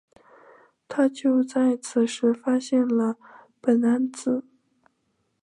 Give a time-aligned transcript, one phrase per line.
[0.87, 3.15] 他就在此时发现了
[3.61, 4.43] 苯胺紫。